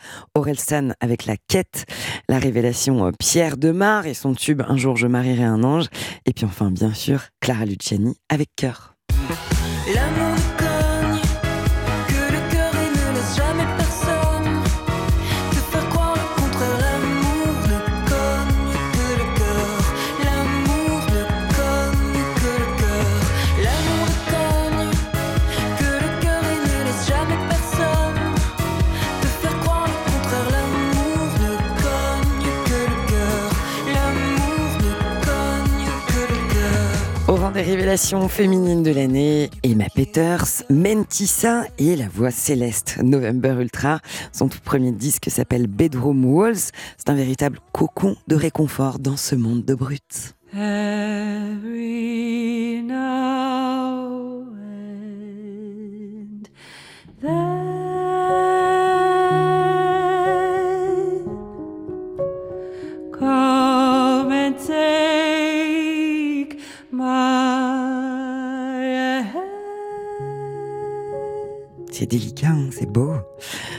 [0.56, 1.86] San avec la quête.
[2.28, 5.86] La révélation euh, Pierre Demar et son tube Un jour je marierai un ange.
[6.26, 8.94] Et puis enfin, bien sûr, Clara Luciani avec cœur.
[9.94, 10.61] L'amour
[37.52, 44.00] des révélations féminines de l'année, Emma Peters, Mentissa et la voix céleste November Ultra.
[44.32, 46.70] Son tout premier disque s'appelle Bedroom Walls.
[46.96, 50.34] C'est un véritable cocon de réconfort dans ce monde de brutes.
[72.02, 73.14] C'est délicat, hein, c'est beau.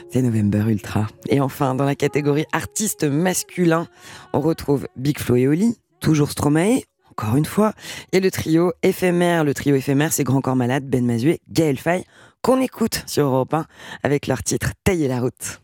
[0.09, 1.07] C'est November Ultra.
[1.27, 3.85] Et enfin, dans la catégorie artiste masculin,
[4.31, 7.73] on retrouve Big Flo et Oli, toujours Stromae, encore une fois,
[8.13, 9.43] et le trio éphémère.
[9.43, 12.05] Le trio éphémère, c'est Grand Corps Malade, Ben Mazué, Gaël Faye,
[12.41, 13.65] qu'on écoute sur Europe 1
[14.03, 15.62] avec leur titre Tailler la route.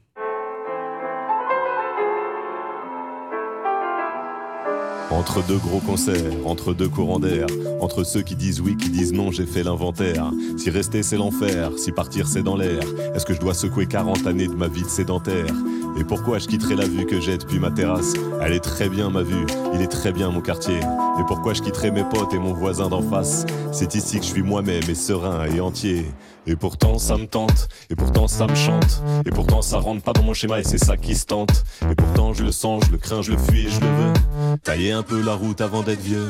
[5.11, 7.47] Entre deux gros concerts, entre deux courants d'air,
[7.81, 10.31] entre ceux qui disent oui, qui disent non, j'ai fait l'inventaire.
[10.55, 12.83] Si rester c'est l'enfer, si partir c'est dans l'air,
[13.15, 15.53] est-ce que je dois secouer 40 années de ma vie de sédentaire?
[15.99, 18.13] Et pourquoi je quitterai la vue que j'ai depuis ma terrasse?
[18.39, 20.77] Elle est très bien ma vue, il est très bien mon quartier.
[20.77, 23.47] Et pourquoi je quitterai mes potes et mon voisin d'en face?
[23.71, 26.05] C'est ici que je suis moi-même et serein et entier.
[26.49, 30.13] Et pourtant ça me tente, et pourtant ça me chante, et pourtant ça rentre pas
[30.13, 31.63] dans mon schéma et c'est ça qui se tente.
[31.91, 34.57] Et pourtant je le sens, je le crains, je le fuis et je le veux.
[34.63, 36.27] Tailler un peu la route avant d'être vieux.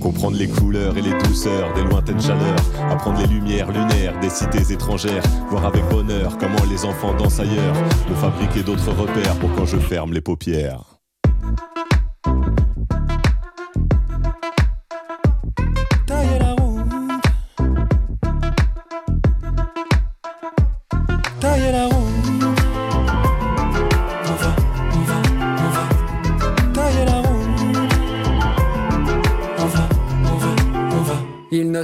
[0.00, 4.72] Comprendre les couleurs et les douceurs des lointaines chaleurs, apprendre les lumières lunaires des cités
[4.72, 7.74] étrangères, voir avec bonheur comment les enfants dansent ailleurs,
[8.08, 11.00] me fabriquer d'autres repères pour quand je ferme les paupières.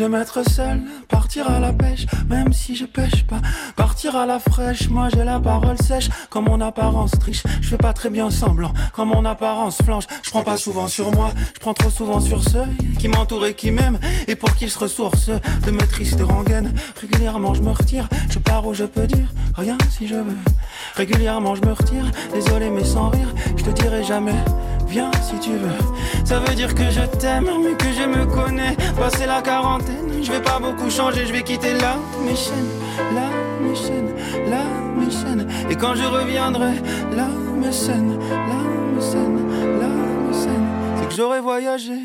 [0.00, 0.80] J'aime être seul,
[1.10, 3.42] partir à la pêche, même si je pêche pas.
[3.76, 7.42] Partir à la fraîche, moi j'ai la parole sèche, comme mon apparence triche.
[7.60, 10.04] Je fais pas très bien semblant, comme mon apparence flanche.
[10.22, 12.64] Je prends pas souvent sur moi, je prends trop souvent sur ceux
[12.98, 16.72] qui m'entourent et qui m'aiment, et pour qu'ils se ressourcent de mes tristes rengaines.
[16.98, 20.38] Régulièrement je me retire, je pars où je peux dire rien si je veux.
[20.94, 24.42] Régulièrement je me retire, désolé mais sans rire, je te dirai jamais.
[24.90, 25.78] Viens si tu veux.
[26.24, 28.76] Ça veut dire que je t'aime, mais que je me connais.
[28.98, 32.72] Passé la quarantaine, je vais pas beaucoup changer, je vais quitter là mes chaînes,
[33.14, 33.28] là
[33.62, 34.12] mes chaînes,
[34.50, 34.64] là
[34.96, 35.48] mes chaînes.
[35.70, 36.74] Et quand je reviendrai,
[37.16, 38.60] là mes scènes, là
[38.92, 39.88] mes scènes, là
[40.26, 42.00] mes scènes, c'est que j'aurais voyagé.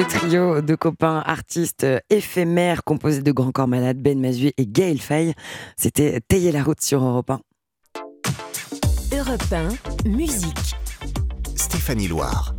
[0.00, 4.98] Le trio de copains artistes éphémères composé de Grand Corps Malade, Ben Mazué et Gaël
[4.98, 5.34] Faye,
[5.76, 7.40] c'était Tailler la route sur Europe 1.
[9.14, 9.42] Europe
[10.06, 10.74] 1, musique.
[11.54, 12.54] Stéphanie Loire.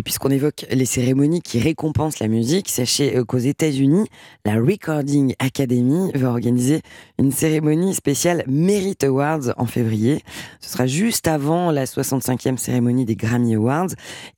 [0.00, 4.06] Et puisqu'on évoque les cérémonies qui récompensent la musique, sachez euh, qu'aux États-Unis,
[4.44, 6.82] la Recording Academy va organiser
[7.18, 10.22] une cérémonie spéciale Merit Awards en février.
[10.60, 13.88] Ce sera juste avant la 65e cérémonie des Grammy Awards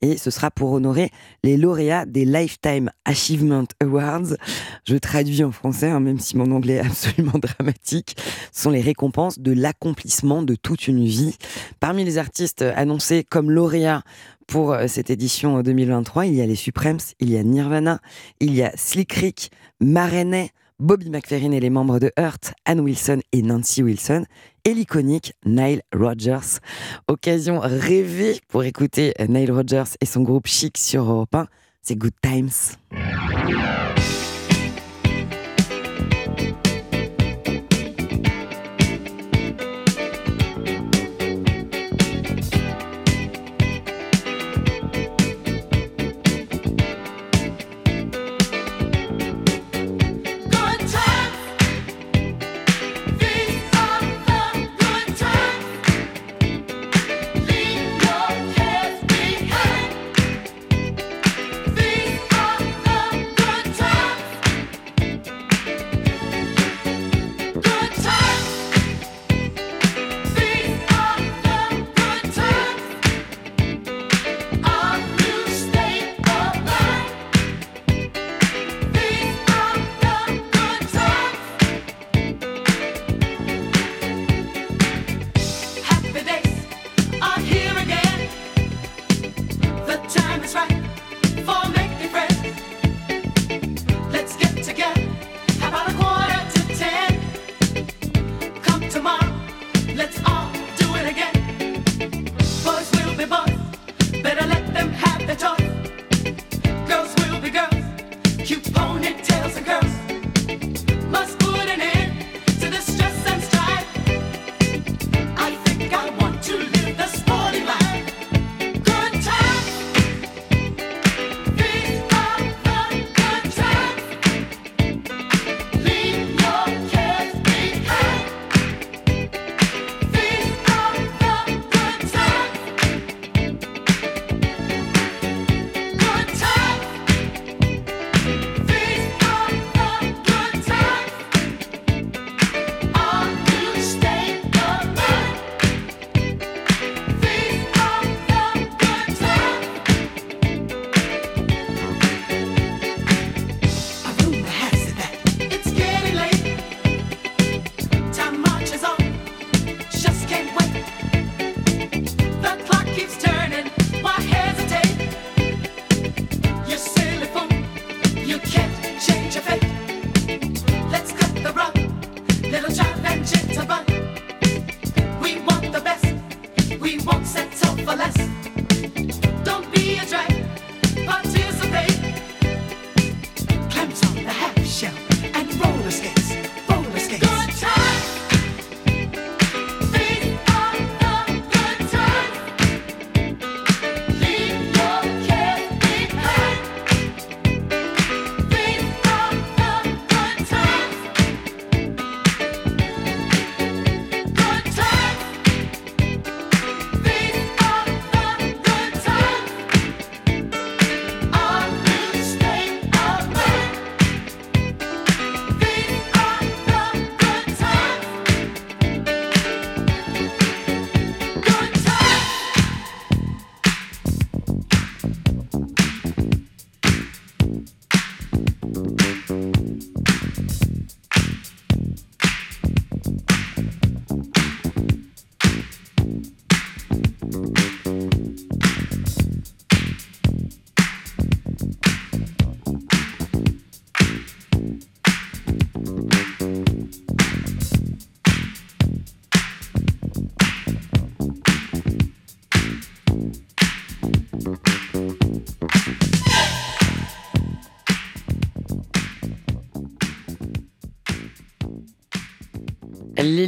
[0.01, 1.11] et ce sera pour honorer
[1.43, 4.35] les lauréats des Lifetime Achievement Awards.
[4.87, 8.15] Je traduis en français, hein, même si mon anglais est absolument dramatique.
[8.51, 11.35] Ce sont les récompenses de l'accomplissement de toute une vie.
[11.79, 14.01] Parmi les artistes annoncés comme lauréats
[14.47, 17.99] pour euh, cette édition 2023, il y a les Supremes, il y a Nirvana,
[18.39, 23.21] il y a Slick Rick, Marenet, Bobby McFerrin et les membres de Hurt, Anne Wilson
[23.31, 24.25] et Nancy Wilson,
[24.65, 26.59] et l'iconique Nile Rodgers.
[27.07, 31.47] Occasion rêvée pour écouter Nile Rodgers et son groupe Chic sur Europe 1,
[31.81, 32.49] c'est Good Times.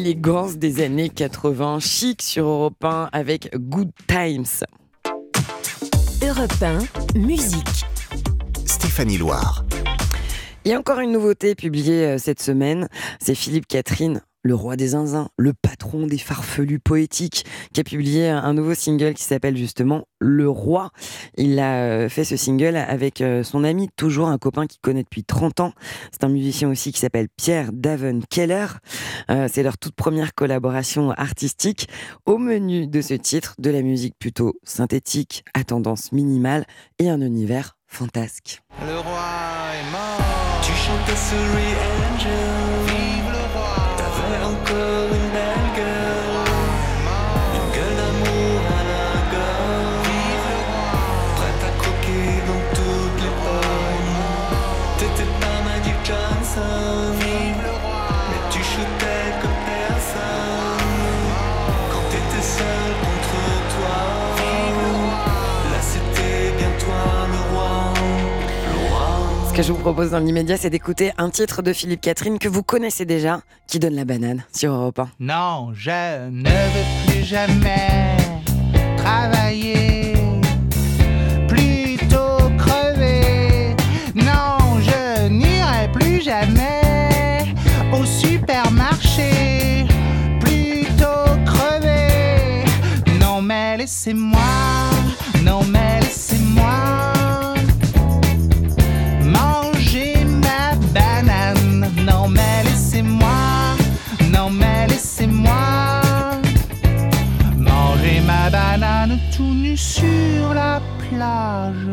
[0.04, 4.66] L'élégance des années 80, chic sur Europe 1 avec Good Times.
[6.22, 7.86] Europe 1, musique.
[8.66, 9.64] Stéphanie Loire.
[10.66, 12.90] Il y a encore une nouveauté publiée euh, cette semaine,
[13.22, 18.30] c'est Philippe Catherine, le roi des zinzins, le patron des farfelus poétiques, qui a publié
[18.30, 20.92] un nouveau single qui s'appelle justement Le Roi.
[21.38, 25.04] Il a euh, fait ce single avec euh, son ami, toujours un copain qu'il connaît
[25.04, 25.74] depuis 30 ans.
[26.12, 28.68] C'est un musicien aussi qui s'appelle Pierre Daven Keller.
[29.32, 31.88] Euh, c'est leur toute première collaboration artistique.
[32.26, 36.66] Au menu de ce titre, de la musique plutôt synthétique, à tendance minimale
[37.00, 38.62] et un univers fantasque.
[38.86, 39.22] Le roi
[39.80, 40.14] est mort.
[69.54, 72.50] Ce que je vous propose dans l'immédiat, c'est d'écouter un titre de Philippe Catherine que
[72.50, 75.10] vous connaissez déjà, qui donne la banane sur Europe 1.
[75.20, 78.18] Non, je ne veux plus jamais
[78.98, 80.16] travailler,
[81.48, 83.76] plutôt crever.
[84.16, 87.54] Non, je n'irai plus jamais
[87.94, 89.86] au supermarché,
[90.40, 92.66] plutôt crever.
[93.20, 94.40] Non, mais laissez-moi,
[105.04, 106.02] laissez-moi
[107.58, 111.90] Manger ma banane tout nu sur la plage.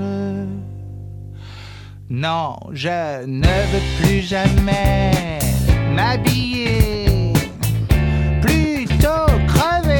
[2.08, 5.38] Non, je ne veux plus jamais
[5.94, 7.32] m'habiller.
[8.42, 9.99] Plutôt crever,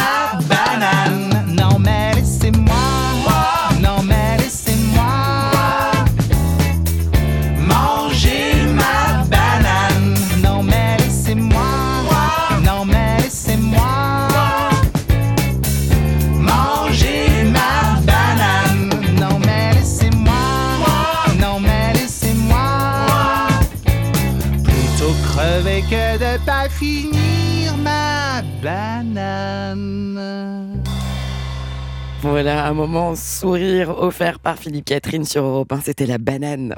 [32.43, 36.73] Voilà, un moment sourire offert par Philippe Catherine sur Europe 1, c'était la banane.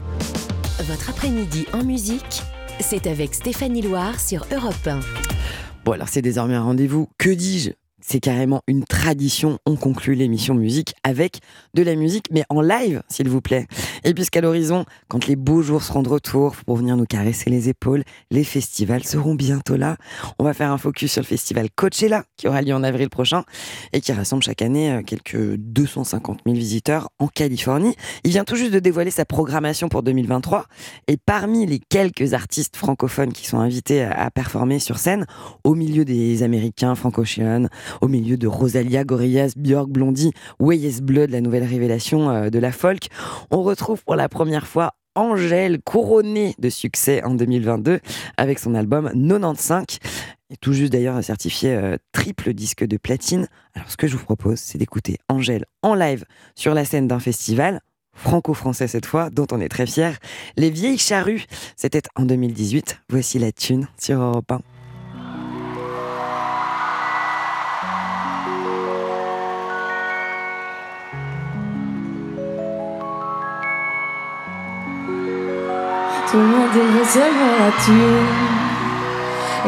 [0.80, 2.42] Votre après-midi en musique,
[2.82, 5.00] c'est avec Stéphanie Loire sur Europe 1.
[5.86, 7.70] Bon alors c'est désormais un rendez-vous, que dis-je?
[8.06, 9.60] C'est carrément une tradition.
[9.66, 11.40] On conclut l'émission musique avec
[11.74, 13.68] de la musique, mais en live, s'il vous plaît.
[14.04, 17.70] Et puisqu'à l'horizon, quand les beaux jours seront de retour pour venir nous caresser les
[17.70, 19.98] épaules, les festivals seront bientôt là.
[20.40, 23.44] On va faire un focus sur le festival Coachella, qui aura lieu en avril prochain
[23.94, 27.96] et qui rassemble chaque année euh, quelques 250 000 visiteurs en Californie.
[28.24, 30.66] Il vient tout juste de dévoiler sa programmation pour 2023.
[31.08, 35.26] Et parmi les quelques artistes francophones qui sont invités à performer sur scène,
[35.64, 37.68] au milieu des Américains, Frank Ocean,
[38.02, 42.60] au milieu de Rosalia, Gorillaz, Björk, Blondie, Way Yes Blood, la nouvelle révélation euh, de
[42.60, 43.08] la folk,
[43.52, 48.00] on retrouve pour la première fois Angèle, couronnée de succès en 2022
[48.38, 50.00] avec son album 95,
[50.50, 53.48] et tout juste d'ailleurs certifié euh, triple disque de platine.
[53.76, 56.26] Alors ce que je vous propose, c'est d'écouter Angèle en live
[56.56, 57.80] sur la scène d'un festival
[58.16, 60.18] franco-français cette fois, dont on est très fier.
[60.56, 63.02] Les Vieilles Charrues, c'était en 2018.
[63.10, 64.62] Voici la thune sur Europe 1.
[76.34, 78.26] Tout le monde veut seulement la thune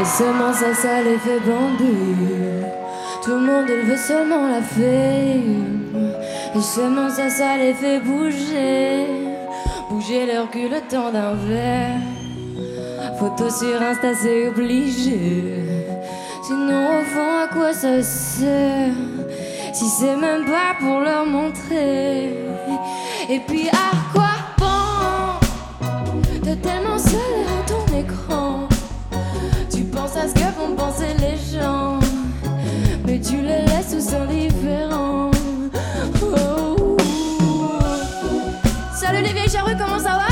[0.01, 2.65] Et seulement ça, ça les fait bondir
[3.23, 6.15] Tout le monde il veut seulement la fame
[6.55, 9.05] Et seulement ça, ça les fait bouger
[9.91, 11.99] Bouger leur cul le temps d'un verre.
[13.19, 15.63] Photo sur Insta, c'est obligé.
[16.41, 18.89] Sinon, au fond, à quoi ça sert?
[19.71, 22.33] Si c'est même pas pour leur montrer.
[23.29, 24.04] Et puis, bon
[26.97, 28.67] seul à ton écran
[29.69, 31.99] Tu penses à ce que vont penser les gens,
[33.05, 35.31] mais tu les laisses tous indifférents.
[36.21, 36.97] Oh.
[38.93, 40.27] Salut les vieilles charrues, comment ça va?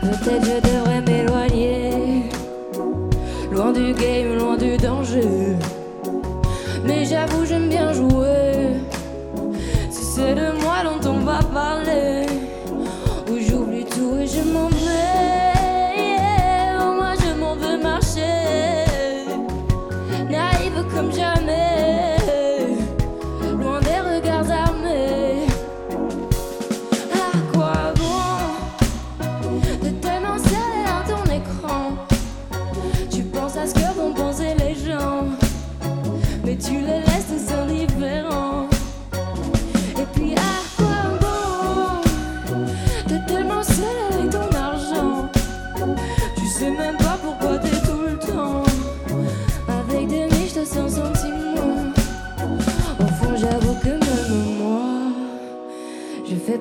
[0.00, 2.22] Peut-être je devrais m'éloigner
[3.50, 5.56] Loin du game, loin du danger
[7.18, 8.17] j'avoue j'aime bien jouer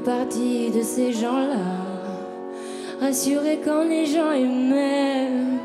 [0.08, 1.66] partie de ces gens-là.
[3.01, 5.60] Rassuré quand les gens m'aiment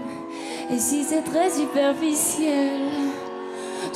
[0.71, 2.81] Et si c'est très superficiel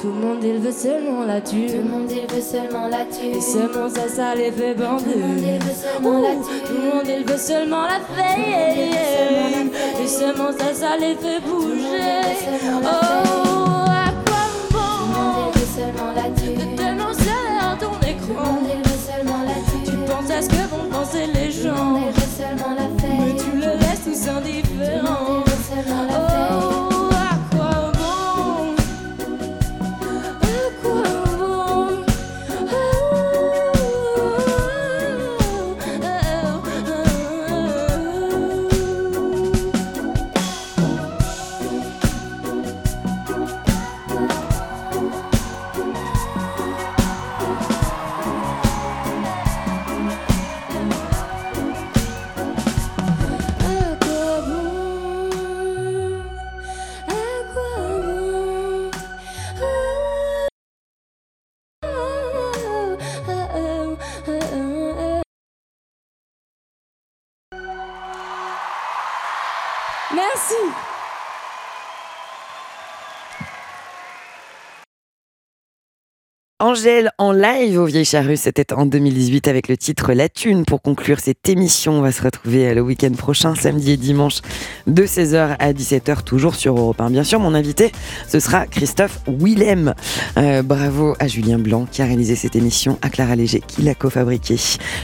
[0.01, 3.05] Tout le monde il veut seulement la tuer Tout le monde il veut seulement la
[3.05, 5.05] tuer Et seulement ça, ça les fait bander.
[5.05, 8.01] Tout le monde il veut seulement la tuer Tout le monde il veut seulement la
[8.15, 9.67] faire
[10.03, 12.23] Et seulement ça, ça les fait bouger.
[12.85, 13.46] Oh,
[76.67, 80.65] Angèle en live au Vieille Charrue, c'était en 2018 avec le titre La Thune.
[80.65, 84.41] Pour conclure cette émission, on va se retrouver le week-end prochain, samedi et dimanche,
[84.89, 87.11] de 16h à 17h, toujours sur Europe 1.
[87.11, 87.93] Bien sûr, mon invité,
[88.27, 89.95] ce sera Christophe Willem.
[90.39, 93.95] Euh, bravo à Julien Blanc qui a réalisé cette émission, à Clara Léger qui l'a
[93.95, 94.59] cofabriquée.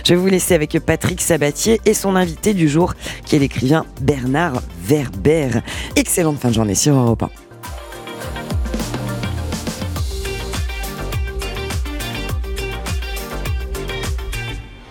[0.05, 2.95] Je vais vous laisser avec Patrick Sabatier et son invité du jour,
[3.25, 5.61] qui est l'écrivain Bernard Werber.
[5.95, 7.42] Excellente fin de journée sur Europe 1.